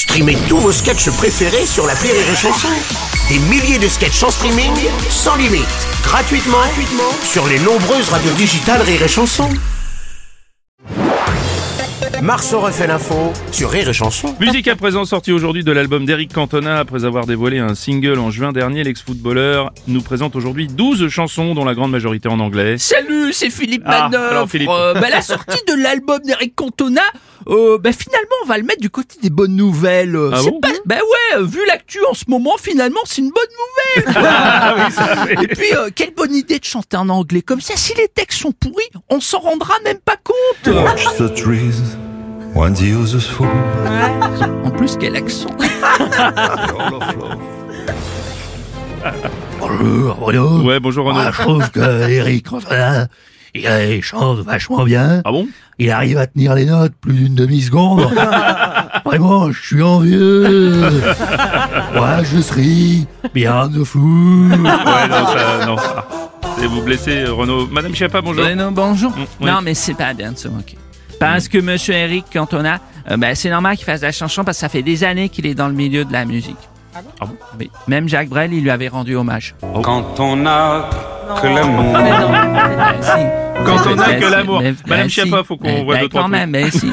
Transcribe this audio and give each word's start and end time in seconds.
Streamez 0.00 0.38
tous 0.48 0.56
vos 0.56 0.72
sketchs 0.72 1.10
préférés 1.10 1.66
sur 1.66 1.86
la 1.86 1.92
Rire 1.92 2.14
et 2.14 2.34
Chanson. 2.34 2.68
Des 3.28 3.38
milliers 3.50 3.78
de 3.78 3.86
sketchs 3.86 4.22
en 4.22 4.30
streaming, 4.30 4.72
sans 5.10 5.36
limite, 5.36 5.66
gratuitement, 6.02 6.56
gratuitement 6.56 7.12
sur 7.22 7.46
les 7.46 7.58
nombreuses 7.58 8.08
radios 8.08 8.32
digitales 8.32 8.80
Rire 8.80 9.02
et 9.02 9.08
Chanson. 9.08 9.50
Marceau 12.22 12.60
refait 12.60 12.86
l'info 12.86 13.32
sur 13.52 13.70
Rire 13.70 13.90
et 13.90 13.92
Chanson. 13.92 14.34
Musique 14.40 14.68
à 14.68 14.76
présent 14.76 15.04
sortie 15.04 15.32
aujourd'hui 15.32 15.64
de 15.64 15.72
l'album 15.72 16.06
d'Eric 16.06 16.32
Cantona 16.32 16.78
après 16.78 17.04
avoir 17.04 17.26
dévoilé 17.26 17.58
un 17.58 17.74
single 17.74 18.18
en 18.18 18.30
juin 18.30 18.52
dernier. 18.52 18.84
L'ex-footballeur 18.84 19.70
nous 19.86 20.00
présente 20.00 20.34
aujourd'hui 20.34 20.66
12 20.66 21.08
chansons 21.08 21.54
dont 21.54 21.64
la 21.66 21.74
grande 21.74 21.90
majorité 21.90 22.28
en 22.28 22.40
anglais. 22.40 22.78
Salut, 22.78 23.32
c'est 23.34 23.50
Philippe 23.50 23.82
Ah, 23.84 24.08
Manœuvre. 24.10 24.30
alors, 24.30 24.48
Philippe. 24.50 24.70
Euh, 24.70 24.94
bah, 24.94 25.08
la 25.10 25.20
sortie 25.22 25.62
de 25.68 25.82
l'album 25.82 26.20
d'Eric 26.22 26.54
Cantona, 26.54 27.02
euh, 27.48 27.78
bah, 27.78 27.90
finalement, 27.92 28.34
on 28.44 28.46
va 28.46 28.58
le 28.58 28.64
mettre 28.64 28.80
du 28.80 28.90
côté 28.90 29.16
des 29.22 29.30
bonnes 29.30 29.56
nouvelles. 29.56 30.16
Ah 30.32 30.40
c'est 30.42 30.50
bon 30.50 30.60
pas- 30.60 30.68
bah 30.86 30.96
ouais, 30.96 31.38
euh, 31.38 31.44
vu 31.44 31.60
l'actu 31.66 31.98
en 32.10 32.14
ce 32.14 32.24
moment, 32.28 32.56
finalement, 32.58 33.00
c'est 33.04 33.22
une 33.22 33.30
bonne 33.30 34.04
nouvelle. 34.04 34.14
Ah 34.32 34.74
oui. 35.26 35.34
Et 35.42 35.46
puis, 35.48 35.74
euh, 35.74 35.90
quelle 35.94 36.14
bonne 36.14 36.34
idée 36.34 36.58
de 36.58 36.64
chanter 36.64 36.96
en 36.96 37.08
anglais. 37.08 37.42
Comme 37.42 37.60
ça, 37.60 37.74
si 37.76 37.94
les 37.96 38.08
textes 38.08 38.40
sont 38.40 38.52
pourris, 38.52 38.84
on 39.08 39.20
s'en 39.20 39.40
rendra 39.40 39.74
même 39.84 39.98
pas 39.98 40.16
compte. 40.22 40.74
Watch 40.74 41.04
the 41.18 41.34
trees. 41.34 41.96
En 44.64 44.70
plus, 44.70 44.96
quel 44.98 45.16
accent. 45.16 45.48
Bonjour, 49.60 50.14
Bruno. 50.16 50.62
Ouais, 50.62 50.80
bonjour 50.80 51.06
Renaud. 51.06 51.20
Moi, 51.20 51.30
je 51.32 51.42
trouve 51.42 51.70
que 51.70 52.08
Eric 52.10 52.46
Il, 53.54 53.62
il 53.62 54.02
chante 54.02 54.38
vachement 54.40 54.84
bien. 54.84 55.22
Ah 55.24 55.32
bon? 55.32 55.46
Il 55.78 55.90
arrive 55.90 56.18
à 56.18 56.26
tenir 56.26 56.54
les 56.54 56.66
notes 56.66 56.92
plus 57.00 57.14
d'une 57.14 57.34
demi-seconde. 57.34 58.02
Vraiment, 59.04 59.50
je 59.50 59.60
suis 59.66 59.82
envieux. 59.82 60.90
Moi, 61.94 62.22
je 62.22 62.40
serai 62.40 63.06
bien 63.34 63.66
de 63.68 63.82
fou. 63.82 64.48
Ouais, 64.50 64.56
non, 64.58 65.26
ça, 65.26 65.66
non. 65.66 65.76
C'est 66.58 66.66
vous 66.66 66.82
blesser, 66.82 67.24
Renaud. 67.24 67.66
Madame 67.68 67.94
Chiappa, 67.94 68.20
bonjour. 68.20 68.44
Ouais, 68.44 68.54
non, 68.54 68.70
bonjour. 68.72 69.10
Mm, 69.12 69.24
oui. 69.40 69.46
Non, 69.50 69.60
mais 69.62 69.72
c'est 69.74 69.94
pas 69.94 70.12
bien 70.12 70.32
de 70.32 70.38
se 70.38 70.48
moquer. 70.48 70.76
Parce 71.18 71.48
que 71.48 71.58
Monsieur 71.58 71.94
Eric 71.94 72.26
Cantona, 72.32 72.80
euh, 73.10 73.16
ben, 73.16 73.34
c'est 73.34 73.50
normal 73.50 73.76
qu'il 73.76 73.84
fasse 73.86 74.02
la 74.02 74.12
chanson 74.12 74.44
parce 74.44 74.58
que 74.58 74.60
ça 74.60 74.68
fait 74.68 74.82
des 74.82 75.04
années 75.04 75.28
qu'il 75.28 75.46
est 75.46 75.54
dans 75.54 75.68
le 75.68 75.74
milieu 75.74 76.04
de 76.04 76.12
la 76.12 76.24
musique. 76.24 76.56
Ah 76.94 77.00
bon? 77.26 77.36
Oui. 77.58 77.70
Même 77.88 78.08
Jacques 78.08 78.28
Brel, 78.28 78.52
il 78.52 78.62
lui 78.62 78.70
avait 78.70 78.88
rendu 78.88 79.14
hommage. 79.14 79.54
Quand 79.82 80.18
on 80.18 80.46
a 80.46 80.88
que 81.34 81.46
l'amour. 81.46 81.96
Si. 83.02 83.10
Quand 83.64 83.90
on 83.90 83.98
a 83.98 84.06
Ben, 84.06 84.20
que 84.20 84.26
l'amour. 84.30 84.62
Madame 84.86 85.08
Chiappa, 85.08 85.38
si. 85.40 85.44
faut 85.44 85.56
qu'on 85.56 85.64
Ben, 85.68 85.84
voit 85.84 85.94
ben, 85.96 86.00
deux, 86.02 86.08
trois 86.08 86.22
quand 86.22 86.28
même, 86.28 86.52
ben, 86.52 86.70
si. 86.70 86.86